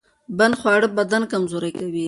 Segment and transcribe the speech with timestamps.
[0.37, 1.99] بد خواړه بدن کمزوری کوي.